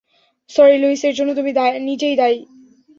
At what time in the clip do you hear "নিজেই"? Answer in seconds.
1.81-2.15